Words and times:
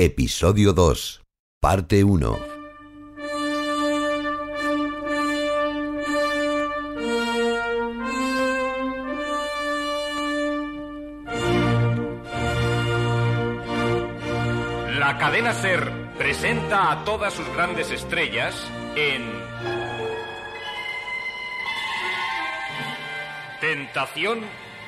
Episodio 0.00 0.72
2, 0.72 1.22
parte 1.58 2.04
1. 2.04 2.38
La 15.00 15.18
cadena 15.18 15.52
Ser 15.52 15.90
presenta 16.16 16.92
a 16.92 17.04
todas 17.04 17.34
sus 17.34 17.48
grandes 17.52 17.90
estrellas 17.90 18.54
en 18.94 19.28
Tentación 23.60 24.44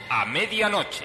a 0.09 0.25
medianoche. 0.27 1.05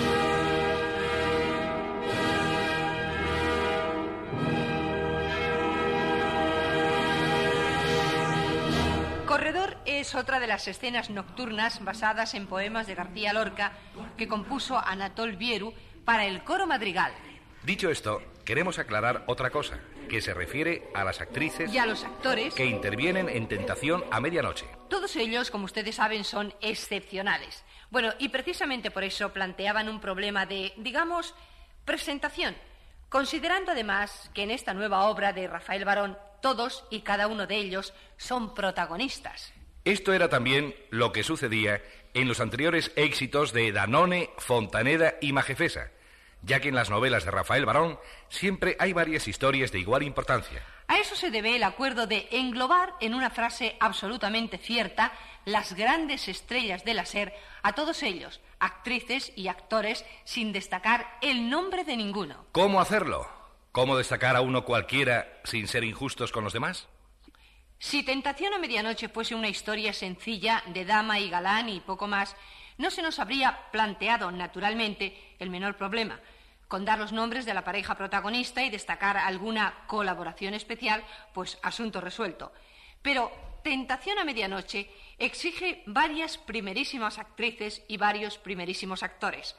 Es 10.01 10.15
otra 10.15 10.39
de 10.39 10.47
las 10.47 10.67
escenas 10.67 11.11
nocturnas 11.11 11.83
basadas 11.83 12.33
en 12.33 12.47
poemas 12.47 12.87
de 12.87 12.95
García 12.95 13.33
Lorca 13.33 13.73
que 14.17 14.27
compuso 14.27 14.79
Anatol 14.79 15.37
Vieru 15.37 15.75
para 16.03 16.25
el 16.25 16.43
coro 16.43 16.65
madrigal. 16.65 17.13
Dicho 17.61 17.87
esto, 17.87 18.19
queremos 18.43 18.79
aclarar 18.79 19.23
otra 19.27 19.51
cosa, 19.51 19.79
que 20.09 20.19
se 20.19 20.33
refiere 20.33 20.89
a 20.95 21.03
las 21.03 21.21
actrices 21.21 21.71
Y 21.71 21.77
a 21.77 21.85
los 21.85 22.03
actores, 22.03 22.55
que 22.55 22.65
intervienen 22.65 23.29
en 23.29 23.47
Tentación 23.47 24.03
a 24.09 24.19
medianoche. 24.19 24.65
todos 24.89 25.15
ellos, 25.15 25.51
como 25.51 25.65
ustedes 25.65 25.95
saben, 25.95 26.23
son 26.23 26.51
excepcionales. 26.61 27.63
Bueno, 27.91 28.11
y 28.17 28.29
precisamente 28.29 28.89
por 28.89 29.03
eso 29.03 29.31
planteaban 29.31 29.87
un 29.87 30.01
problema 30.01 30.47
de, 30.47 30.73
digamos, 30.77 31.35
presentación, 31.85 32.55
considerando 33.07 33.73
además 33.73 34.31
que 34.33 34.41
en 34.41 34.49
esta 34.49 34.73
nueva 34.73 35.03
obra 35.03 35.31
de 35.31 35.47
Rafael 35.47 35.85
Barón 35.85 36.17
todos 36.41 36.85
y 36.89 37.01
cada 37.01 37.27
uno 37.27 37.45
de 37.45 37.57
ellos 37.57 37.93
son 38.17 38.55
protagonistas. 38.55 39.53
Esto 39.83 40.13
era 40.13 40.29
también 40.29 40.75
lo 40.91 41.11
que 41.11 41.23
sucedía 41.23 41.81
en 42.13 42.27
los 42.27 42.39
anteriores 42.39 42.91
éxitos 42.95 43.51
de 43.51 43.71
Danone, 43.71 44.29
Fontaneda 44.37 45.15
y 45.21 45.33
Majefesa, 45.33 45.89
ya 46.43 46.59
que 46.59 46.69
en 46.69 46.75
las 46.75 46.91
novelas 46.91 47.25
de 47.25 47.31
Rafael 47.31 47.65
Barón 47.65 47.97
siempre 48.29 48.75
hay 48.79 48.93
varias 48.93 49.27
historias 49.27 49.71
de 49.71 49.79
igual 49.79 50.03
importancia. 50.03 50.63
A 50.87 50.99
eso 50.99 51.15
se 51.15 51.31
debe 51.31 51.55
el 51.55 51.63
acuerdo 51.63 52.05
de 52.05 52.27
englobar 52.31 52.93
en 52.99 53.15
una 53.15 53.31
frase 53.31 53.75
absolutamente 53.79 54.59
cierta 54.59 55.13
las 55.45 55.73
grandes 55.73 56.27
estrellas 56.27 56.85
de 56.85 56.93
la 56.93 57.05
SER 57.07 57.33
a 57.63 57.73
todos 57.73 58.03
ellos, 58.03 58.39
actrices 58.59 59.33
y 59.35 59.47
actores, 59.47 60.05
sin 60.25 60.53
destacar 60.53 61.17
el 61.21 61.49
nombre 61.49 61.85
de 61.85 61.97
ninguno. 61.97 62.45
¿Cómo 62.51 62.81
hacerlo? 62.81 63.27
¿Cómo 63.71 63.97
destacar 63.97 64.35
a 64.35 64.41
uno 64.41 64.63
cualquiera 64.63 65.41
sin 65.43 65.67
ser 65.67 65.83
injustos 65.83 66.31
con 66.31 66.43
los 66.43 66.53
demás? 66.53 66.87
Si 67.81 68.03
Tentación 68.03 68.53
a 68.53 68.59
Medianoche 68.59 69.09
fuese 69.09 69.33
una 69.33 69.49
historia 69.49 69.91
sencilla 69.91 70.61
de 70.67 70.85
dama 70.85 71.17
y 71.17 71.31
galán 71.31 71.67
y 71.67 71.79
poco 71.79 72.05
más, 72.05 72.35
no 72.77 72.91
se 72.91 73.01
nos 73.01 73.17
habría 73.17 73.71
planteado 73.71 74.31
naturalmente 74.31 75.17
el 75.39 75.49
menor 75.49 75.75
problema. 75.77 76.19
Con 76.67 76.85
dar 76.85 76.99
los 76.99 77.11
nombres 77.11 77.43
de 77.43 77.55
la 77.55 77.63
pareja 77.63 77.95
protagonista 77.95 78.63
y 78.63 78.69
destacar 78.69 79.17
alguna 79.17 79.73
colaboración 79.87 80.53
especial, 80.53 81.03
pues 81.33 81.57
asunto 81.63 81.99
resuelto. 82.01 82.53
Pero 83.01 83.31
Tentación 83.63 84.19
a 84.19 84.25
Medianoche 84.25 84.87
exige 85.17 85.81
varias 85.87 86.37
primerísimas 86.37 87.17
actrices 87.17 87.81
y 87.87 87.97
varios 87.97 88.37
primerísimos 88.37 89.01
actores. 89.01 89.55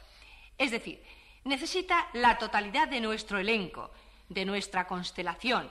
Es 0.59 0.71
decir, 0.71 1.03
necesita 1.43 2.07
la 2.13 2.39
totalidad 2.39 2.87
de 2.87 3.01
nuestro 3.01 3.41
elenco, 3.41 3.91
de 4.29 4.45
nuestra 4.45 4.87
constelación, 4.87 5.69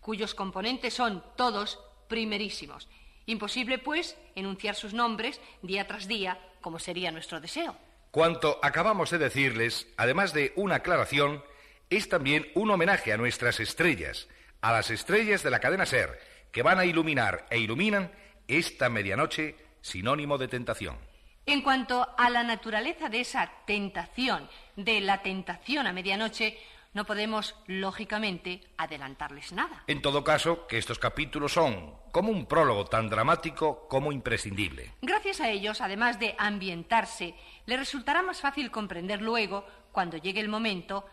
cuyos 0.00 0.34
componentes 0.34 0.94
son 0.94 1.22
todos 1.36 1.78
primerísimos. 2.12 2.90
Imposible, 3.24 3.78
pues, 3.78 4.18
enunciar 4.34 4.74
sus 4.74 4.92
nombres 4.92 5.40
día 5.62 5.86
tras 5.86 6.06
día, 6.06 6.38
como 6.60 6.78
sería 6.78 7.10
nuestro 7.10 7.40
deseo. 7.40 7.74
Cuanto 8.10 8.60
acabamos 8.62 9.08
de 9.08 9.16
decirles, 9.16 9.86
además 9.96 10.34
de 10.34 10.52
una 10.54 10.74
aclaración, 10.74 11.42
es 11.88 12.10
también 12.10 12.52
un 12.54 12.70
homenaje 12.70 13.14
a 13.14 13.16
nuestras 13.16 13.60
estrellas, 13.60 14.28
a 14.60 14.72
las 14.72 14.90
estrellas 14.90 15.42
de 15.42 15.48
la 15.48 15.60
cadena 15.60 15.86
Ser, 15.86 16.20
que 16.52 16.62
van 16.62 16.78
a 16.78 16.84
iluminar 16.84 17.46
e 17.48 17.58
iluminan 17.58 18.12
esta 18.46 18.90
medianoche 18.90 19.56
sinónimo 19.80 20.36
de 20.36 20.48
tentación. 20.48 20.98
En 21.46 21.62
cuanto 21.62 22.06
a 22.18 22.28
la 22.28 22.42
naturaleza 22.42 23.08
de 23.08 23.20
esa 23.20 23.50
tentación, 23.66 24.50
de 24.76 25.00
la 25.00 25.22
tentación 25.22 25.86
a 25.86 25.94
medianoche, 25.94 26.58
no 26.94 27.06
podemos, 27.06 27.54
lógicamente, 27.66 28.60
adelantarles 28.76 29.52
nada. 29.52 29.84
En 29.86 30.02
todo 30.02 30.22
caso, 30.22 30.66
que 30.66 30.78
estos 30.78 30.98
capítulos 30.98 31.52
son 31.52 31.94
como 32.12 32.30
un 32.30 32.46
prólogo 32.46 32.84
tan 32.84 33.08
dramático 33.08 33.88
como 33.88 34.12
imprescindible. 34.12 34.92
Gracias 35.00 35.40
a 35.40 35.50
ellos, 35.50 35.80
además 35.80 36.18
de 36.18 36.34
ambientarse, 36.38 37.34
le 37.66 37.76
resultará 37.76 38.22
más 38.22 38.40
fácil 38.40 38.70
comprender 38.70 39.22
luego, 39.22 39.66
cuando 39.90 40.18
llegue 40.18 40.40
el 40.40 40.48
momento, 40.48 41.06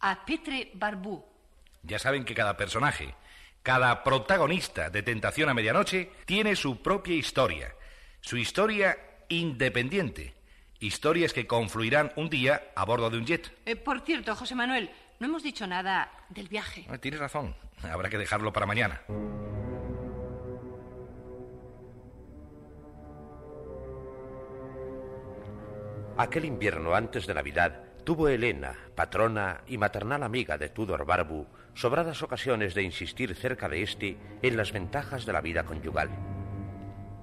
a 0.00 0.24
Petre 0.24 0.70
Barbú. 0.74 1.24
Ya 1.82 1.98
saben 1.98 2.24
que 2.24 2.34
cada 2.34 2.56
personaje, 2.56 3.14
cada 3.62 4.04
protagonista 4.04 4.90
de 4.90 5.02
Tentación 5.02 5.48
a 5.48 5.54
Medianoche 5.54 6.12
tiene 6.26 6.54
su 6.54 6.82
propia 6.82 7.14
historia, 7.14 7.74
su 8.20 8.36
historia 8.36 8.98
independiente, 9.28 10.34
historias 10.80 11.32
que 11.32 11.46
confluirán 11.46 12.12
un 12.16 12.30
día 12.30 12.70
a 12.74 12.84
bordo 12.84 13.10
de 13.10 13.18
un 13.18 13.26
jet. 13.26 13.52
Eh, 13.66 13.76
por 13.76 14.00
cierto, 14.00 14.34
José 14.34 14.54
Manuel, 14.54 14.90
no 15.18 15.26
hemos 15.26 15.42
dicho 15.42 15.66
nada 15.66 16.10
del 16.28 16.48
viaje. 16.48 16.86
Ah, 16.88 16.98
Tienes 16.98 17.20
razón, 17.20 17.54
habrá 17.82 18.08
que 18.08 18.18
dejarlo 18.18 18.52
para 18.52 18.66
mañana. 18.66 19.00
Aquel 26.16 26.44
invierno 26.46 26.94
antes 26.94 27.26
de 27.26 27.34
Navidad 27.34 27.84
tuvo 28.04 28.28
Elena, 28.28 28.74
patrona 28.94 29.60
y 29.66 29.78
maternal 29.78 30.22
amiga 30.22 30.58
de 30.58 30.68
Tudor 30.68 31.04
Barbu, 31.04 31.46
sobradas 31.74 32.22
ocasiones 32.22 32.74
de 32.74 32.82
insistir 32.82 33.34
cerca 33.36 33.68
de 33.68 33.82
éste 33.82 34.16
en 34.42 34.56
las 34.56 34.72
ventajas 34.72 35.26
de 35.26 35.32
la 35.32 35.40
vida 35.40 35.64
conyugal. 35.64 36.08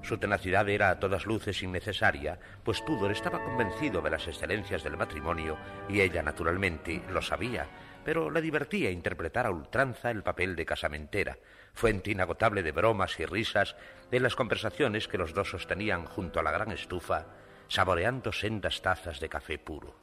Su 0.05 0.19
tenacidad 0.19 0.69
era 0.69 0.91
a 0.91 0.99
todas 0.99 1.25
luces 1.25 1.63
innecesaria, 1.63 2.37
pues 2.63 2.85
Tudor 2.85 3.11
estaba 3.11 3.43
convencido 3.43 4.03
de 4.03 4.11
las 4.11 4.27
excelencias 4.27 4.83
del 4.83 4.97
matrimonio 4.97 5.57
y 5.89 5.99
ella, 5.99 6.21
naturalmente, 6.21 7.01
lo 7.09 7.23
sabía, 7.23 7.67
pero 8.03 8.29
le 8.29 8.39
divertía 8.39 8.91
interpretar 8.91 9.47
a 9.47 9.49
ultranza 9.49 10.11
el 10.11 10.21
papel 10.21 10.55
de 10.55 10.63
casamentera, 10.63 11.39
fuente 11.73 12.11
inagotable 12.11 12.61
de 12.61 12.71
bromas 12.71 13.19
y 13.19 13.25
risas 13.25 13.75
de 14.11 14.19
las 14.19 14.35
conversaciones 14.35 15.07
que 15.07 15.17
los 15.17 15.33
dos 15.33 15.49
sostenían 15.49 16.05
junto 16.05 16.39
a 16.39 16.43
la 16.43 16.51
gran 16.51 16.71
estufa, 16.71 17.25
saboreando 17.67 18.31
sendas 18.31 18.83
tazas 18.83 19.19
de 19.19 19.27
café 19.27 19.57
puro. 19.57 19.95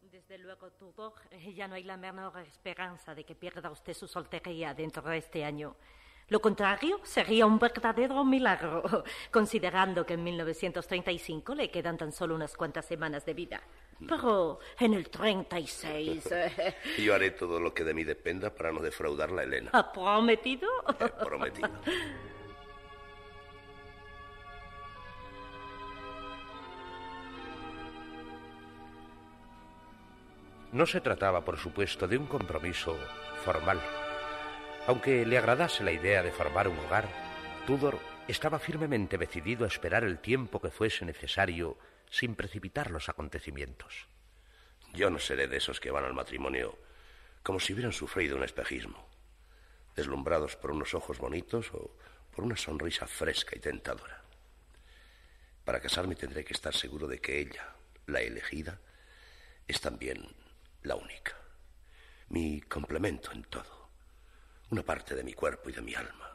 Desde 0.00 0.38
luego, 0.38 0.70
Tudor, 0.70 1.12
ya 1.54 1.68
no 1.68 1.74
hay 1.74 1.84
la 1.84 1.98
menor 1.98 2.38
esperanza 2.38 3.14
de 3.14 3.24
que 3.24 3.34
pierda 3.34 3.70
usted 3.70 3.92
su 3.92 4.08
soltería 4.08 4.72
dentro 4.72 5.02
de 5.02 5.18
este 5.18 5.44
año. 5.44 5.76
Lo 6.30 6.40
contrario 6.40 7.00
sería 7.02 7.44
un 7.44 7.58
verdadero 7.58 8.24
milagro, 8.24 9.04
considerando 9.32 10.06
que 10.06 10.14
en 10.14 10.22
1935 10.22 11.56
le 11.56 11.70
quedan 11.72 11.98
tan 11.98 12.12
solo 12.12 12.36
unas 12.36 12.56
cuantas 12.56 12.86
semanas 12.86 13.26
de 13.26 13.34
vida. 13.34 13.60
Pero 14.08 14.60
en 14.78 14.94
el 14.94 15.10
36... 15.10 16.28
Eh. 16.40 16.74
Yo 16.98 17.14
haré 17.14 17.32
todo 17.32 17.58
lo 17.58 17.74
que 17.74 17.82
de 17.82 17.92
mí 17.92 18.04
dependa 18.04 18.54
para 18.54 18.70
no 18.70 18.80
defraudar 18.80 19.30
a 19.36 19.42
Elena. 19.42 19.70
¿Ha 19.72 19.92
¿Prometido? 19.92 20.68
Prometido. 21.24 21.68
No 30.72 30.86
se 30.86 31.00
trataba, 31.00 31.44
por 31.44 31.58
supuesto, 31.58 32.06
de 32.06 32.16
un 32.16 32.26
compromiso 32.26 32.96
formal. 33.44 33.80
Aunque 34.90 35.24
le 35.24 35.38
agradase 35.38 35.84
la 35.84 35.92
idea 35.92 36.20
de 36.20 36.32
formar 36.32 36.66
un 36.66 36.76
hogar, 36.76 37.08
Tudor 37.64 38.00
estaba 38.26 38.58
firmemente 38.58 39.18
decidido 39.18 39.64
a 39.64 39.68
esperar 39.68 40.02
el 40.02 40.18
tiempo 40.18 40.60
que 40.60 40.72
fuese 40.72 41.04
necesario 41.04 41.78
sin 42.10 42.34
precipitar 42.34 42.90
los 42.90 43.08
acontecimientos. 43.08 44.08
Yo 44.92 45.08
no 45.08 45.20
seré 45.20 45.46
de 45.46 45.58
esos 45.58 45.78
que 45.78 45.92
van 45.92 46.06
al 46.06 46.12
matrimonio 46.12 46.76
como 47.44 47.60
si 47.60 47.72
hubieran 47.72 47.92
sufrido 47.92 48.36
un 48.36 48.42
espejismo, 48.42 49.08
deslumbrados 49.94 50.56
por 50.56 50.72
unos 50.72 50.92
ojos 50.92 51.18
bonitos 51.18 51.72
o 51.72 51.96
por 52.34 52.44
una 52.44 52.56
sonrisa 52.56 53.06
fresca 53.06 53.56
y 53.56 53.60
tentadora. 53.60 54.24
Para 55.64 55.78
casarme 55.78 56.16
tendré 56.16 56.44
que 56.44 56.54
estar 56.54 56.74
seguro 56.74 57.06
de 57.06 57.20
que 57.20 57.38
ella, 57.38 57.76
la 58.06 58.22
elegida, 58.22 58.80
es 59.68 59.80
también 59.80 60.34
la 60.82 60.96
única, 60.96 61.36
mi 62.28 62.60
complemento 62.62 63.30
en 63.30 63.44
todo, 63.44 63.79
una 64.70 64.82
parte 64.82 65.14
de 65.14 65.24
mi 65.24 65.32
cuerpo 65.32 65.68
y 65.68 65.72
de 65.72 65.82
mi 65.82 65.94
alma, 65.94 66.30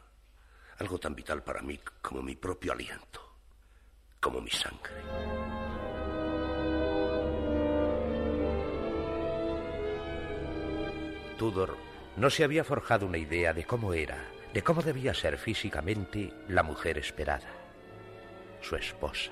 algo 0.80 1.00
tan 1.00 1.16
vital 1.16 1.42
para 1.44 1.62
mí 1.62 1.80
como 2.02 2.22
mi 2.22 2.36
propio 2.36 2.74
aliento, 2.74 3.22
como 4.20 4.42
mi 4.42 4.52
sangre. 4.52 4.94
Tudor 11.38 11.78
no 12.18 12.30
se 12.30 12.44
había 12.44 12.64
forjado 12.64 13.06
una 13.06 13.18
idea 13.18 13.54
de 13.54 13.66
cómo 13.66 13.94
era, 13.94 14.18
de 14.54 14.64
cómo 14.64 14.82
debía 14.82 15.14
ser 15.14 15.38
físicamente 15.38 16.34
la 16.48 16.64
mujer 16.64 16.98
esperada, 16.98 17.50
su 18.62 18.76
esposa. 18.76 19.32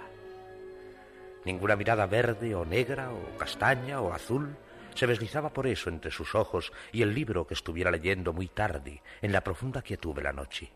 Ninguna 1.46 1.76
mirada 1.76 2.06
verde 2.06 2.56
o 2.56 2.64
negra 2.64 3.12
o 3.12 3.38
castaña 3.38 4.00
o 4.00 4.14
azul 4.14 4.56
se 4.96 5.08
deslizaba 5.08 5.52
por 5.52 5.68
eso 5.68 5.90
entre 5.90 6.12
sus 6.12 6.36
ojos 6.36 6.72
y 6.92 7.02
el 7.02 7.14
libro 7.14 7.48
que 7.48 7.54
estuviera 7.54 7.92
leyendo 7.92 8.34
muy 8.34 8.48
tarde 8.48 9.02
en 9.22 9.32
la 9.32 9.44
profunda 9.44 9.82
quietud 9.82 10.16
de 10.16 10.24
la 10.24 10.34
noche. 10.34 10.72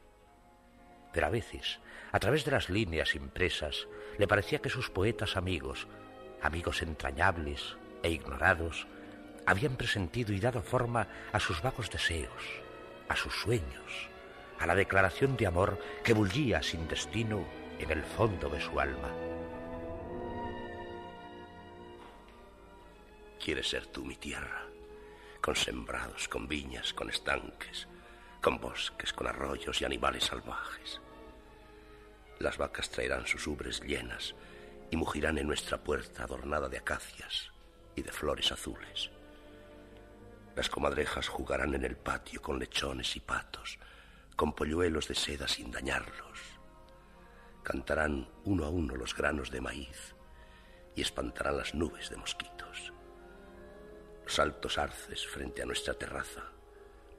Pero 1.13 1.27
a 1.27 1.29
veces, 1.29 1.79
a 2.11 2.19
través 2.19 2.45
de 2.45 2.51
las 2.51 2.69
líneas 2.69 3.15
impresas, 3.15 3.87
le 4.17 4.27
parecía 4.27 4.59
que 4.59 4.69
sus 4.69 4.89
poetas 4.89 5.37
amigos, 5.37 5.87
amigos 6.41 6.81
entrañables 6.81 7.77
e 8.03 8.11
ignorados, 8.11 8.87
habían 9.45 9.77
presentido 9.77 10.33
y 10.33 10.39
dado 10.39 10.61
forma 10.61 11.07
a 11.31 11.39
sus 11.39 11.61
vagos 11.61 11.89
deseos, 11.89 12.43
a 13.07 13.15
sus 13.15 13.33
sueños, 13.33 14.09
a 14.59 14.67
la 14.67 14.75
declaración 14.75 15.37
de 15.37 15.47
amor 15.47 15.79
que 16.03 16.13
bullía 16.13 16.61
sin 16.61 16.87
destino 16.87 17.45
en 17.79 17.91
el 17.91 18.03
fondo 18.03 18.49
de 18.49 18.59
su 18.59 18.79
alma. 18.79 19.36
Quieres 23.47 23.69
ser 23.69 23.85
tú 23.85 24.03
mi 24.03 24.17
tierra, 24.17 24.65
con 25.39 25.55
sembrados, 25.55 26.27
con 26.27 26.49
viñas, 26.49 26.93
con 26.93 27.09
estanques, 27.09 27.87
con 28.41 28.59
bosques, 28.59 29.13
con 29.13 29.25
arroyos 29.25 29.79
y 29.79 29.85
animales 29.85 30.25
salvajes. 30.25 30.99
Las 32.39 32.57
vacas 32.57 32.89
traerán 32.89 33.25
sus 33.25 33.47
ubres 33.47 33.79
llenas 33.79 34.35
y 34.91 34.97
mugirán 34.97 35.37
en 35.37 35.47
nuestra 35.47 35.81
puerta 35.81 36.23
adornada 36.23 36.67
de 36.67 36.79
acacias 36.79 37.53
y 37.95 38.01
de 38.01 38.11
flores 38.11 38.51
azules. 38.51 39.11
Las 40.53 40.67
comadrejas 40.67 41.29
jugarán 41.29 41.73
en 41.73 41.85
el 41.85 41.95
patio 41.95 42.41
con 42.41 42.59
lechones 42.59 43.15
y 43.15 43.21
patos, 43.21 43.79
con 44.35 44.51
polluelos 44.55 45.07
de 45.07 45.15
seda 45.15 45.47
sin 45.47 45.71
dañarlos. 45.71 46.41
Cantarán 47.63 48.27
uno 48.43 48.65
a 48.65 48.69
uno 48.69 48.97
los 48.97 49.15
granos 49.15 49.51
de 49.51 49.61
maíz 49.61 50.15
y 50.97 51.01
espantarán 51.01 51.55
las 51.55 51.73
nubes 51.73 52.09
de 52.09 52.17
mosquitos. 52.17 52.91
Altos 54.39 54.77
arces 54.77 55.25
frente 55.25 55.63
a 55.63 55.65
nuestra 55.65 55.95
terraza, 55.95 56.43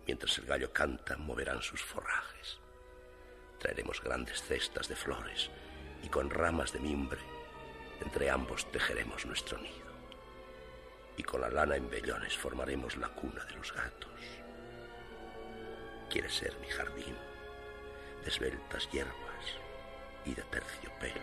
mientras 0.07 0.39
el 0.39 0.47
gallo 0.47 0.73
canta, 0.73 1.17
moverán 1.17 1.63
sus 1.63 1.83
forrajes. 1.83 2.59
Traeremos 3.59 4.01
grandes 4.01 4.41
cestas 4.43 4.87
de 4.87 4.95
flores 4.95 5.51
y 6.05 6.09
con 6.09 6.31
ramas 6.31 6.73
de 6.73 6.79
mimbre, 6.79 7.19
entre 8.01 8.31
ambos 8.31 8.71
tejeremos 8.71 9.27
nuestro 9.27 9.59
nido. 9.59 9.89
Y 11.17 11.25
con 11.25 11.41
la 11.41 11.51
lana 11.51 11.75
en 11.75 11.91
vellones 11.91 12.37
formaremos 12.37 12.97
la 12.97 13.09
cuna 13.09 13.45
de 13.47 13.55
los 13.57 13.73
gatos. 13.73 14.21
Quieres 16.09 16.35
ser 16.35 16.57
mi 16.61 16.69
jardín, 16.69 17.17
de 18.23 18.29
esbeltas 18.29 18.89
hierbas 18.93 19.45
y 20.25 20.35
de 20.35 20.43
terciopelo. 20.45 21.21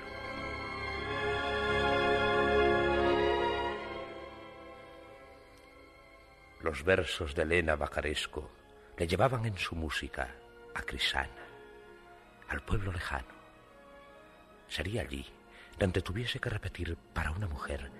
Los 6.65 6.83
versos 6.83 7.35
de 7.35 7.43
Elena 7.43 7.75
Bacaresco 7.75 8.49
le 8.97 9.05
llevaban 9.05 9.45
en 9.45 9.55
su 9.55 9.75
música 9.75 10.33
a 10.73 10.81
Crisana, 10.81 11.45
al 12.49 12.63
pueblo 12.63 12.91
lejano. 12.91 13.35
Sería 14.67 15.03
allí 15.03 15.31
donde 15.77 16.01
tuviese 16.01 16.39
que 16.39 16.49
repetir 16.49 16.97
para 17.13 17.29
una 17.29 17.47
mujer 17.47 17.91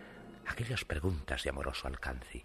aquellas 0.48 0.84
preguntas 0.84 1.44
de 1.44 1.52
amoroso 1.52 1.88
alcance. 1.88 2.44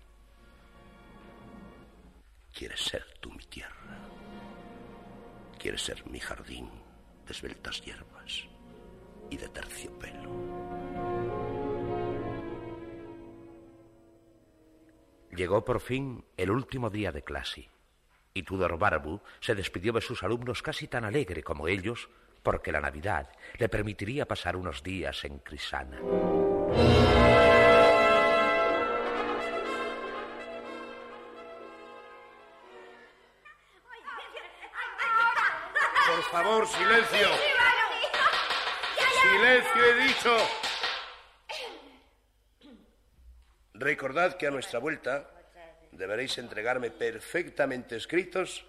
¿Quieres 2.52 2.80
ser 2.82 3.06
tú 3.20 3.30
mi 3.30 3.46
tierra? 3.46 3.96
¿Quieres 5.58 5.80
ser 5.80 6.06
mi 6.06 6.20
jardín 6.20 6.68
de 7.24 7.32
esbeltas 7.32 7.80
hierbas 7.80 8.44
y 9.30 9.38
de 9.38 9.48
terciopelo? 9.48 10.69
Llegó 15.34 15.64
por 15.64 15.80
fin 15.80 16.24
el 16.36 16.50
último 16.50 16.90
día 16.90 17.12
de 17.12 17.22
clase 17.22 17.68
y 18.34 18.42
Tudor 18.42 18.78
Barbu 18.78 19.20
se 19.40 19.54
despidió 19.54 19.92
de 19.92 20.00
sus 20.00 20.22
alumnos 20.22 20.62
casi 20.62 20.88
tan 20.88 21.04
alegre 21.04 21.42
como 21.42 21.68
ellos 21.68 22.08
porque 22.42 22.72
la 22.72 22.80
Navidad 22.80 23.28
le 23.58 23.68
permitiría 23.68 24.26
pasar 24.26 24.56
unos 24.56 24.82
días 24.82 25.24
en 25.24 25.38
Crisana. 25.38 25.98
Por 36.06 36.22
favor, 36.32 36.66
silencio. 36.66 37.28
Silencio, 39.22 39.84
he 39.84 39.94
dicho. 40.06 40.69
Recordad 43.80 44.36
que 44.36 44.46
a 44.46 44.50
nuestra 44.50 44.78
vuelta 44.78 45.30
deberéis 45.92 46.36
entregarme 46.36 46.90
perfectamente 46.90 47.96
escritos 47.96 48.66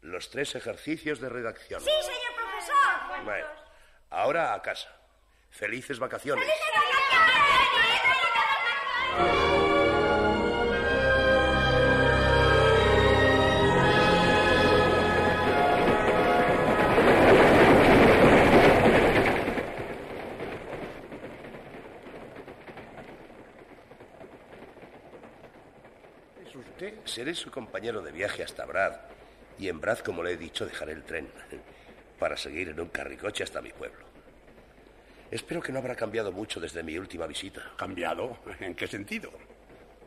los 0.00 0.30
tres 0.30 0.54
ejercicios 0.54 1.20
de 1.20 1.28
redacción. 1.28 1.82
Sí, 1.82 1.90
señor 2.00 2.34
profesor. 2.34 3.24
Bueno, 3.24 3.46
ahora 4.08 4.54
a 4.54 4.62
casa. 4.62 4.88
Felices 5.50 5.98
vacaciones. 5.98 6.48
Es 6.48 6.95
Seré 27.16 27.34
su 27.34 27.50
compañero 27.50 28.02
de 28.02 28.12
viaje 28.12 28.42
hasta 28.42 28.66
Brad. 28.66 28.92
Y 29.58 29.70
en 29.70 29.80
Brad, 29.80 30.00
como 30.00 30.22
le 30.22 30.32
he 30.32 30.36
dicho, 30.36 30.66
dejaré 30.66 30.92
el 30.92 31.02
tren 31.02 31.26
para 32.18 32.36
seguir 32.36 32.68
en 32.68 32.78
un 32.78 32.88
carricoche 32.88 33.42
hasta 33.42 33.62
mi 33.62 33.70
pueblo. 33.70 34.04
Espero 35.30 35.62
que 35.62 35.72
no 35.72 35.78
habrá 35.78 35.94
cambiado 35.94 36.30
mucho 36.30 36.60
desde 36.60 36.82
mi 36.82 36.98
última 36.98 37.26
visita. 37.26 37.72
¿Cambiado? 37.74 38.36
¿En 38.60 38.74
qué 38.74 38.86
sentido? 38.86 39.30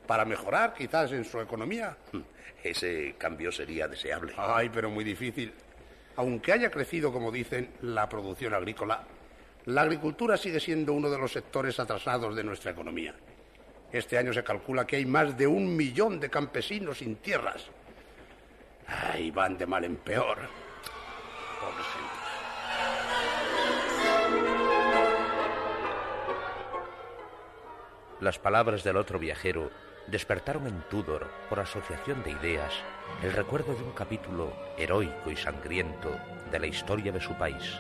¿Para 0.06 0.24
mejorar 0.24 0.76
quizás 0.76 1.12
en 1.12 1.26
su 1.26 1.42
economía? 1.42 1.98
Ese 2.64 3.16
cambio 3.18 3.52
sería 3.52 3.88
deseable. 3.88 4.36
Ay, 4.38 4.70
pero 4.70 4.92
muy 4.92 5.04
difícil. 5.04 5.52
Aunque 6.16 6.54
haya 6.54 6.70
crecido, 6.70 7.12
como 7.12 7.32
dicen, 7.32 7.72
la 7.82 8.08
producción 8.08 8.54
agrícola, 8.54 9.04
la 9.66 9.82
agricultura 9.82 10.38
sigue 10.38 10.60
siendo 10.60 10.94
uno 10.94 11.10
de 11.10 11.18
los 11.18 11.32
sectores 11.32 11.80
atrasados 11.80 12.36
de 12.36 12.44
nuestra 12.44 12.70
economía. 12.70 13.16
Este 13.92 14.18
año 14.18 14.34
se 14.34 14.44
calcula 14.44 14.86
que 14.86 14.98
hay 14.98 15.06
más 15.06 15.38
de 15.38 15.48
un 15.48 15.76
millón 15.76 16.20
de 16.20 16.30
campesinos 16.30 17.00
sin 17.00 17.16
tierras. 17.18 17.66
Ay, 18.88 19.32
van 19.32 19.58
de 19.58 19.66
mal 19.66 19.84
en 19.84 19.96
peor. 19.98 20.38
Pobres. 21.60 21.86
Las 28.20 28.38
palabras 28.38 28.84
del 28.84 28.98
otro 28.98 29.18
viajero 29.18 29.72
despertaron 30.08 30.68
en 30.68 30.82
Tudor, 30.90 31.28
por 31.50 31.60
asociación 31.60 32.22
de 32.24 32.32
ideas, 32.32 32.74
el 33.24 33.32
recuerdo 33.32 33.74
de 33.74 33.84
un 33.84 33.92
capítulo 33.92 34.52
heroico 34.78 35.32
y 35.32 35.38
sangriento 35.38 36.12
de 36.52 36.60
la 36.60 36.68
historia 36.68 37.12
de 37.12 37.22
su 37.22 37.34
país, 37.36 37.80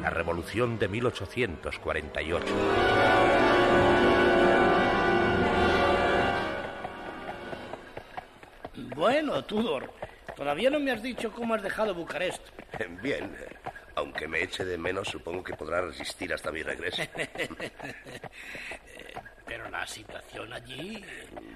la 0.00 0.10
Revolución 0.10 0.78
de 0.78 0.88
1848. 0.88 2.46
Bueno, 9.00 9.42
Tudor, 9.46 9.90
todavía 10.36 10.68
no 10.68 10.78
me 10.78 10.92
has 10.92 11.02
dicho 11.02 11.32
cómo 11.32 11.54
has 11.54 11.62
dejado 11.62 11.94
Bucarest. 11.94 12.46
Bien, 13.02 13.34
aunque 13.94 14.28
me 14.28 14.42
eche 14.42 14.62
de 14.62 14.76
menos, 14.76 15.08
supongo 15.08 15.42
que 15.42 15.54
podrá 15.54 15.80
resistir 15.80 16.34
hasta 16.34 16.52
mi 16.52 16.62
regreso. 16.62 17.02
Pero 19.46 19.70
la 19.70 19.86
situación 19.86 20.52
allí... 20.52 21.02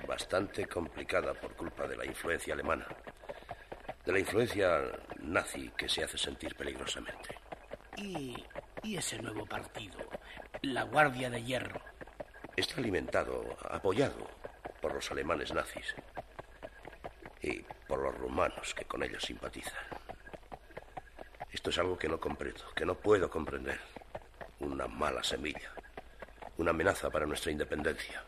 Bastante 0.08 0.66
complicada 0.66 1.34
por 1.34 1.54
culpa 1.54 1.86
de 1.86 1.98
la 1.98 2.06
influencia 2.06 2.54
alemana. 2.54 2.86
De 4.06 4.12
la 4.12 4.20
influencia 4.20 4.80
nazi 5.20 5.70
que 5.76 5.86
se 5.86 6.02
hace 6.02 6.16
sentir 6.16 6.54
peligrosamente. 6.54 7.36
¿Y, 7.98 8.42
y 8.82 8.96
ese 8.96 9.18
nuevo 9.18 9.44
partido? 9.44 9.98
La 10.62 10.84
Guardia 10.84 11.28
de 11.28 11.44
Hierro. 11.44 11.82
Está 12.56 12.80
alimentado, 12.80 13.54
apoyado 13.68 14.30
por 14.80 14.94
los 14.94 15.10
alemanes 15.10 15.52
nazis 15.52 15.94
y 17.44 17.62
por 17.86 18.00
los 18.00 18.16
rumanos 18.16 18.74
que 18.74 18.86
con 18.86 19.02
ellos 19.02 19.22
simpatizan. 19.22 19.84
Esto 21.52 21.70
es 21.70 21.78
algo 21.78 21.98
que 21.98 22.08
no 22.08 22.18
comprendo, 22.18 22.64
que 22.74 22.86
no 22.86 22.94
puedo 22.94 23.30
comprender. 23.30 23.78
Una 24.60 24.86
mala 24.86 25.22
semilla, 25.22 25.72
una 26.56 26.70
amenaza 26.70 27.10
para 27.10 27.26
nuestra 27.26 27.52
independencia, 27.52 28.24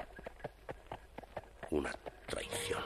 una 1.71 1.93
traición. 2.27 2.83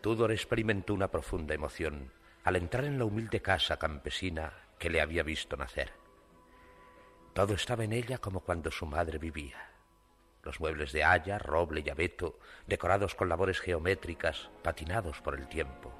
Tudor 0.00 0.32
experimentó 0.32 0.94
una 0.94 1.10
profunda 1.10 1.54
emoción 1.54 2.12
al 2.44 2.56
entrar 2.56 2.84
en 2.84 2.98
la 2.98 3.04
humilde 3.04 3.42
casa 3.42 3.78
campesina 3.78 4.52
que 4.78 4.88
le 4.88 5.00
había 5.00 5.22
visto 5.22 5.56
nacer. 5.56 5.99
Todo 7.32 7.54
estaba 7.54 7.84
en 7.84 7.92
ella 7.92 8.18
como 8.18 8.40
cuando 8.40 8.70
su 8.70 8.86
madre 8.86 9.18
vivía. 9.18 9.70
Los 10.42 10.58
muebles 10.58 10.92
de 10.92 11.04
haya, 11.04 11.38
roble 11.38 11.82
y 11.84 11.88
abeto, 11.88 12.38
decorados 12.66 13.14
con 13.14 13.28
labores 13.28 13.60
geométricas, 13.60 14.50
patinados 14.62 15.20
por 15.20 15.38
el 15.38 15.48
tiempo. 15.48 15.92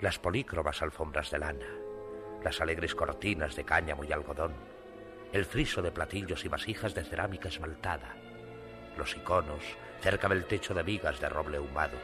Las 0.00 0.18
polícromas 0.18 0.80
alfombras 0.80 1.30
de 1.30 1.38
lana, 1.38 1.66
las 2.44 2.60
alegres 2.60 2.94
cortinas 2.94 3.56
de 3.56 3.64
cáñamo 3.64 4.04
y 4.04 4.12
algodón, 4.12 4.54
el 5.32 5.44
friso 5.44 5.82
de 5.82 5.90
platillos 5.90 6.44
y 6.44 6.48
vasijas 6.48 6.94
de 6.94 7.04
cerámica 7.04 7.48
esmaltada, 7.48 8.14
los 8.96 9.16
iconos 9.16 9.64
cerca 10.00 10.28
del 10.28 10.44
techo 10.44 10.72
de 10.72 10.84
vigas 10.84 11.20
de 11.20 11.28
roble 11.28 11.56
ahumado. 11.56 11.98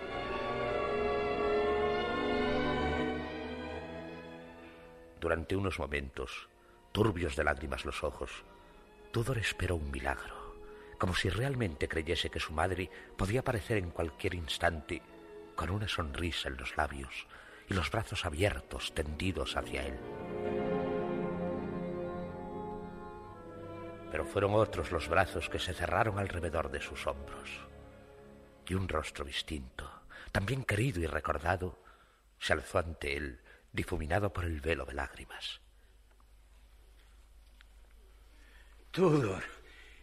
Durante 5.21 5.55
unos 5.55 5.79
momentos, 5.79 6.49
turbios 6.93 7.37
de 7.37 7.45
lágrimas 7.45 7.85
los 7.85 8.03
ojos, 8.03 8.45
Tudor 9.13 9.39
esperó 9.39 9.77
un 9.77 9.91
milagro, 9.91 10.57
como 10.99 11.15
si 11.15 11.29
realmente 11.31 11.89
creyese 11.89 12.31
que 12.31 12.41
su 12.41 12.53
madre 12.53 12.91
podía 13.17 13.41
aparecer 13.41 13.79
en 13.79 13.91
cualquier 13.91 14.35
instante 14.35 15.03
con 15.55 15.71
una 15.71 15.89
sonrisa 15.89 16.49
en 16.49 16.57
los 16.57 16.77
labios 16.77 17.27
y 17.69 17.75
los 17.75 17.91
brazos 17.91 18.25
abiertos 18.25 18.93
tendidos 18.95 19.57
hacia 19.57 19.87
él. 19.87 19.99
Pero 24.11 24.25
fueron 24.25 24.55
otros 24.55 24.91
los 24.91 25.09
brazos 25.09 25.49
que 25.49 25.61
se 25.61 25.73
cerraron 25.73 26.19
alrededor 26.19 26.71
de 26.71 26.81
sus 26.81 27.07
hombros. 27.07 27.49
Y 28.67 28.75
un 28.75 28.89
rostro 28.89 29.25
distinto, 29.25 29.89
también 30.33 30.65
querido 30.65 31.01
y 31.01 31.07
recordado, 31.07 31.83
se 32.39 32.53
alzó 32.53 32.79
ante 32.79 33.17
él 33.17 33.41
difuminado 33.73 34.33
por 34.33 34.45
el 34.45 34.61
velo 34.61 34.85
de 34.85 34.95
lágrimas. 34.95 35.61
Tudor, 39.01 39.43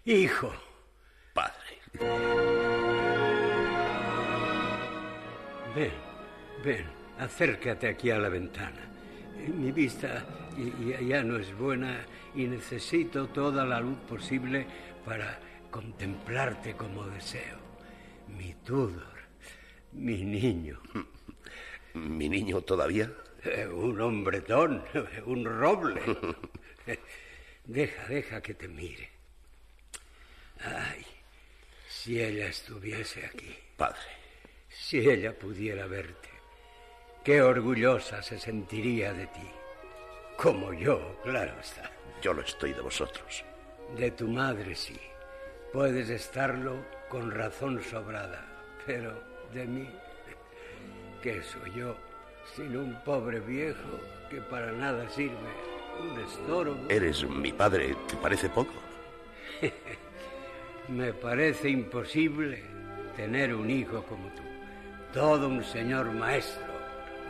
hijo. 0.05 0.51
Padre. 1.31 1.53
Ven, 5.75 5.91
ven, 6.65 6.85
acércate 7.19 7.89
aquí 7.89 8.09
a 8.09 8.17
la 8.17 8.29
ventana. 8.29 8.89
Mi 9.55 9.71
vista 9.71 10.25
ya 11.07 11.21
no 11.21 11.37
es 11.37 11.55
buena 11.55 12.07
y 12.33 12.47
necesito 12.47 13.27
toda 13.27 13.67
la 13.67 13.79
luz 13.81 13.99
posible 14.09 14.65
para 15.05 15.39
contemplarte 15.69 16.73
como 16.73 17.05
deseo. 17.05 17.59
Mi 18.35 18.55
Tudor, 18.65 19.13
mi 19.91 20.23
niño. 20.23 20.79
¿Mi 21.93 22.27
niño 22.29 22.61
todavía? 22.61 23.11
Eh, 23.43 23.67
un 23.67 24.01
hombretón, 24.01 24.83
un 25.27 25.45
roble. 25.45 26.01
Deja, 27.67 28.07
deja 28.07 28.41
que 28.41 28.53
te 28.53 28.69
mire. 28.69 29.09
Ay, 30.61 31.05
si 31.89 32.21
ella 32.21 32.47
estuviese 32.47 33.25
aquí. 33.25 33.53
Padre. 33.75 33.99
Si 34.69 34.99
ella 34.99 35.37
pudiera 35.37 35.85
verte, 35.85 36.29
qué 37.25 37.41
orgullosa 37.41 38.23
se 38.23 38.39
sentiría 38.39 39.11
de 39.11 39.27
ti. 39.27 39.49
Como 40.37 40.71
yo, 40.71 41.19
claro 41.23 41.59
está. 41.59 41.91
Yo 42.21 42.31
lo 42.31 42.41
estoy 42.41 42.71
de 42.71 42.79
vosotros. 42.79 43.43
De 43.97 44.11
tu 44.11 44.29
madre 44.29 44.73
sí. 44.73 44.97
Puedes 45.73 46.09
estarlo 46.09 46.85
con 47.09 47.31
razón 47.31 47.83
sobrada. 47.83 48.45
Pero 48.85 49.21
de 49.53 49.65
mí, 49.65 49.89
¿qué 51.21 51.43
soy 51.43 51.73
yo? 51.75 51.97
Sino 52.55 52.79
un 52.79 53.03
pobre 53.03 53.41
viejo 53.41 53.99
que 54.29 54.39
para 54.39 54.71
nada 54.71 55.09
sirve, 55.09 55.76
un 55.99 56.19
estorbo. 56.19 56.77
¿Eres 56.89 57.27
mi 57.27 57.51
padre? 57.51 57.95
¿Te 58.07 58.15
parece 58.17 58.49
poco? 58.49 58.73
Me 60.87 61.13
parece 61.13 61.69
imposible 61.69 62.63
tener 63.15 63.53
un 63.53 63.69
hijo 63.69 64.03
como 64.03 64.27
tú. 64.29 64.43
Todo 65.13 65.47
un 65.47 65.63
señor 65.63 66.11
maestro, 66.11 66.73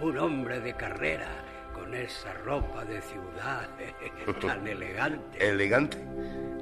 un 0.01 0.17
hombre 0.17 0.59
de 0.59 0.73
carrera, 0.75 1.43
con 1.73 1.93
esa 1.93 2.33
ropa 2.45 2.83
de 2.85 3.01
ciudad 3.01 3.69
tan 4.41 4.67
elegante. 4.67 5.47
¿Elegante? 5.47 5.97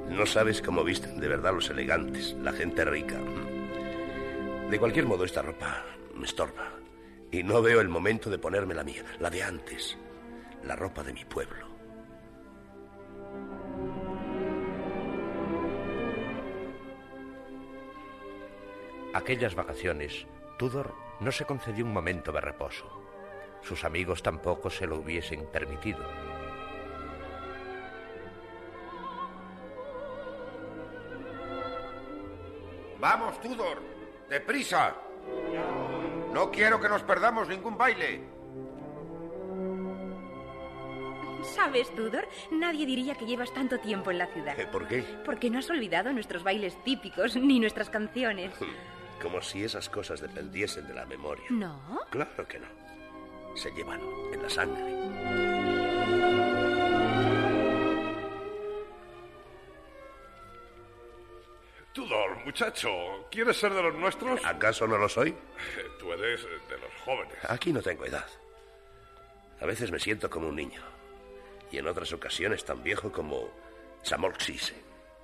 No 0.08 0.24
sabes 0.24 0.62
cómo 0.62 0.84
visten 0.84 1.18
de 1.18 1.28
verdad 1.28 1.52
los 1.52 1.68
elegantes, 1.70 2.34
la 2.42 2.52
gente 2.52 2.84
rica. 2.84 3.18
De 4.70 4.78
cualquier 4.78 5.06
modo, 5.06 5.24
esta 5.24 5.42
ropa 5.42 5.84
me 6.14 6.26
estorba. 6.26 6.70
Y 7.30 7.42
no 7.42 7.60
veo 7.60 7.80
el 7.80 7.88
momento 7.88 8.30
de 8.30 8.38
ponerme 8.38 8.74
la 8.74 8.84
mía, 8.84 9.04
la 9.18 9.30
de 9.30 9.42
antes, 9.42 9.98
la 10.64 10.76
ropa 10.76 11.02
de 11.02 11.12
mi 11.12 11.24
pueblo. 11.24 11.65
Aquellas 19.16 19.54
vacaciones, 19.54 20.26
Tudor 20.58 20.94
no 21.20 21.32
se 21.32 21.46
concedió 21.46 21.86
un 21.86 21.92
momento 21.94 22.32
de 22.32 22.42
reposo. 22.42 22.84
Sus 23.62 23.82
amigos 23.82 24.22
tampoco 24.22 24.68
se 24.68 24.86
lo 24.86 24.98
hubiesen 24.98 25.46
permitido. 25.46 26.06
Vamos, 33.00 33.40
Tudor, 33.40 33.80
deprisa. 34.28 34.94
No 36.34 36.50
quiero 36.50 36.78
que 36.78 36.90
nos 36.90 37.02
perdamos 37.02 37.48
ningún 37.48 37.78
baile. 37.78 38.20
¿Sabes, 41.54 41.88
Tudor? 41.94 42.28
Nadie 42.50 42.84
diría 42.84 43.14
que 43.14 43.24
llevas 43.24 43.54
tanto 43.54 43.78
tiempo 43.78 44.10
en 44.10 44.18
la 44.18 44.26
ciudad. 44.26 44.54
¿Por 44.70 44.86
qué? 44.86 45.02
Porque 45.24 45.48
no 45.48 45.60
has 45.60 45.70
olvidado 45.70 46.12
nuestros 46.12 46.42
bailes 46.42 46.76
típicos 46.84 47.34
ni 47.34 47.58
nuestras 47.58 47.88
canciones. 47.88 48.52
Como 49.20 49.40
si 49.40 49.64
esas 49.64 49.88
cosas 49.88 50.20
dependiesen 50.20 50.86
de 50.86 50.94
la 50.94 51.06
memoria. 51.06 51.46
¿No? 51.50 52.00
Claro 52.10 52.46
que 52.46 52.58
no. 52.58 52.66
Se 53.54 53.70
llevan 53.72 54.00
en 54.32 54.42
la 54.42 54.50
sangre. 54.50 54.96
Tudor, 61.92 62.44
muchacho, 62.44 62.90
¿quieres 63.30 63.56
ser 63.56 63.72
de 63.72 63.82
los 63.82 63.94
nuestros? 63.94 64.44
¿Acaso 64.44 64.86
no 64.86 64.98
lo 64.98 65.08
soy? 65.08 65.34
Tú 65.98 66.12
eres 66.12 66.42
de 66.68 66.78
los 66.78 66.92
jóvenes. 67.04 67.38
Aquí 67.48 67.72
no 67.72 67.80
tengo 67.80 68.04
edad. 68.04 68.26
A 69.60 69.64
veces 69.64 69.90
me 69.90 69.98
siento 69.98 70.28
como 70.28 70.48
un 70.48 70.56
niño. 70.56 70.82
Y 71.72 71.78
en 71.78 71.86
otras 71.86 72.12
ocasiones 72.12 72.64
tan 72.66 72.82
viejo 72.82 73.10
como 73.10 73.48
Samolxise. 74.02 74.74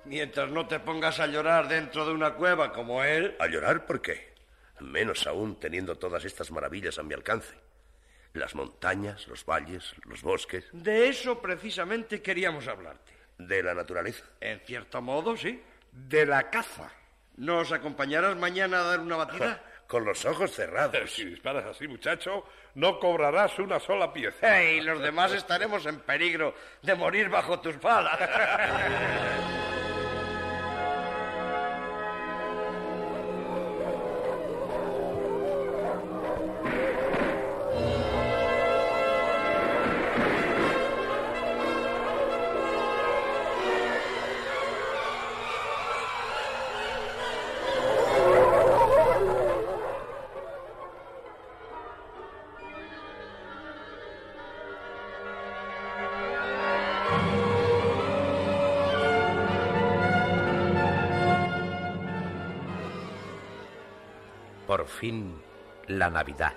Mientras 0.05 0.49
no 0.49 0.67
te 0.67 0.79
pongas 0.79 1.19
a 1.19 1.27
llorar 1.27 1.67
dentro 1.67 2.05
de 2.05 2.13
una 2.13 2.33
cueva 2.33 2.73
como 2.73 3.03
él. 3.03 3.35
¿A 3.39 3.47
llorar 3.47 3.85
por 3.85 4.01
qué? 4.01 4.33
Menos 4.79 5.25
aún 5.27 5.59
teniendo 5.59 5.95
todas 5.95 6.25
estas 6.25 6.51
maravillas 6.51 6.99
a 6.99 7.03
mi 7.03 7.13
alcance. 7.13 7.53
Las 8.33 8.55
montañas, 8.55 9.27
los 9.27 9.45
valles, 9.45 9.93
los 10.05 10.21
bosques. 10.21 10.65
De 10.73 11.07
eso 11.07 11.41
precisamente 11.41 12.21
queríamos 12.21 12.67
hablarte. 12.67 13.13
¿De 13.37 13.63
la 13.63 13.73
naturaleza? 13.73 14.25
En 14.41 14.59
cierto 14.61 15.01
modo, 15.01 15.37
sí. 15.37 15.61
De 15.91 16.25
la 16.25 16.49
caza. 16.49 16.91
¿Nos 17.37 17.71
acompañarás 17.71 18.35
mañana 18.35 18.81
a 18.81 18.83
dar 18.83 18.99
una 18.99 19.17
batida? 19.17 19.63
con 19.87 20.05
los 20.05 20.25
ojos 20.25 20.51
cerrados. 20.51 21.11
Si 21.13 21.23
disparas 21.23 21.65
así, 21.65 21.87
muchacho, 21.87 22.45
no 22.75 22.99
cobrarás 22.99 23.59
una 23.59 23.79
sola 23.79 24.11
pieza. 24.11 24.63
Y 24.63 24.81
los 24.81 24.99
demás 24.99 25.31
estaremos 25.33 25.85
en 25.85 25.99
peligro 25.99 26.55
de 26.81 26.95
morir 26.95 27.29
bajo 27.29 27.59
tus 27.59 27.79
balas. 27.79 28.17
Por 64.83 64.91
fin, 64.91 65.41
la 65.87 66.09
Navidad. 66.09 66.51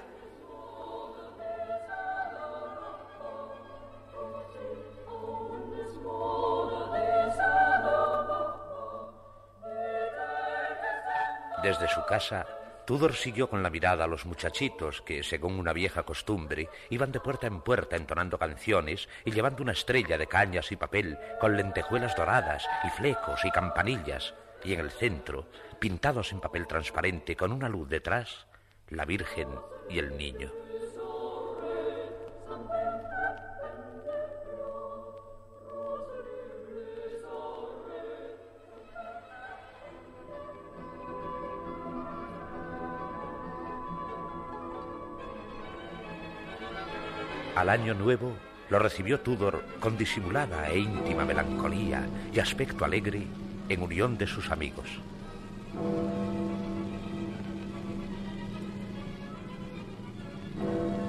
Desde 11.63 11.87
su 11.87 12.05
casa, 12.07 12.45
Tudor 12.85 13.15
siguió 13.15 13.49
con 13.49 13.63
la 13.63 13.71
mirada 13.71 14.03
a 14.03 14.09
los 14.09 14.27
muchachitos 14.27 15.03
que, 15.03 15.23
según 15.23 15.61
una 15.61 15.73
vieja 15.73 16.03
costumbre, 16.03 16.69
iban 16.91 17.13
de 17.13 17.21
puerta 17.21 17.47
en 17.47 17.61
puerta 17.61 17.95
entonando 17.95 18.39
canciones 18.39 19.09
y 19.25 19.31
llevando 19.31 19.63
una 19.63 19.71
estrella 19.71 20.19
de 20.19 20.27
cañas 20.27 20.73
y 20.73 20.77
papel 20.77 21.17
con 21.41 21.57
lentejuelas 21.57 22.17
doradas 22.17 22.67
y 22.83 22.91
flecos 22.91 23.45
y 23.45 23.53
campanillas, 23.53 24.35
y 24.67 24.73
en 24.73 24.81
el 24.81 24.91
centro, 24.91 25.47
pintados 25.79 26.33
en 26.33 26.41
papel 26.41 26.67
transparente 26.67 27.37
con 27.37 27.53
una 27.53 27.69
luz 27.69 27.89
detrás, 27.89 28.47
la 28.89 29.05
Virgen 29.05 29.49
y 29.89 30.01
el 30.01 30.17
niño. 30.17 30.51
Al 47.55 47.71
año 47.71 47.95
nuevo 47.95 48.37
lo 48.69 48.79
recibió 48.81 49.21
Tudor 49.21 49.65
con 49.79 49.97
disimulada 49.97 50.69
e 50.69 50.81
íntima 50.81 51.25
melancolía 51.25 52.07
y 52.33 52.41
aspecto 52.41 52.85
alegre 52.85 53.27
en 53.69 53.83
unión 53.83 54.17
de 54.19 54.27
sus 54.27 54.51
amigos. 54.51 54.89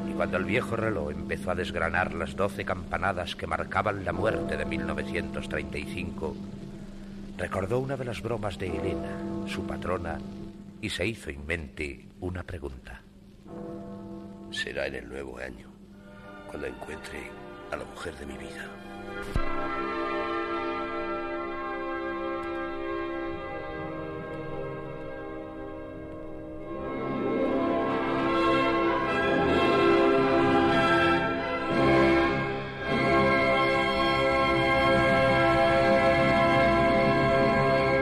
Y 0.10 0.12
cuando 0.14 0.38
el 0.38 0.46
viejo 0.46 0.76
reloj 0.76 1.12
empezó 1.12 1.52
a 1.52 1.56
desgranar 1.56 2.14
las 2.14 2.36
doce 2.36 2.66
campanadas 2.66 3.36
que 3.36 3.48
marcaban 3.48 4.04
la 4.04 4.14
muerte 4.14 4.58
de 4.58 4.66
1935, 4.66 6.36
recordó 7.38 7.80
una 7.80 7.96
de 7.96 8.06
las 8.06 8.22
bromas 8.22 8.58
de 8.58 8.68
Elena, 8.68 9.48
su 9.48 9.66
patrona, 9.66 10.18
y 10.82 10.90
se 10.90 11.06
hizo 11.06 11.30
en 11.30 11.46
mente 11.46 12.06
una 12.20 12.44
pregunta. 12.44 13.02
Será 14.52 14.88
en 14.88 14.96
el 14.96 15.08
nuevo 15.08 15.38
año, 15.38 15.68
cuando 16.48 16.68
encuentre 16.68 17.30
a 17.72 17.76
la 17.76 17.86
mujer 17.86 18.16
de 18.16 18.26
mi 18.26 18.38
vida. 18.38 20.17